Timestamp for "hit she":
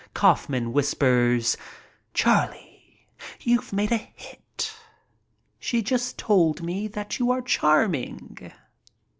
4.15-5.83